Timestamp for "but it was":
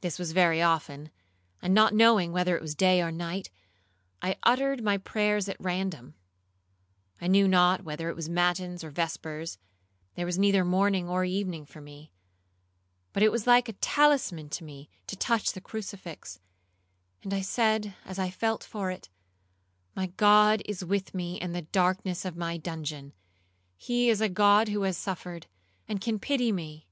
13.12-13.46